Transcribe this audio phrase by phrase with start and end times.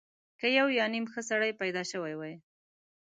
[0.39, 2.33] که یو یا نیم ښه سړی پیدا شوی وي.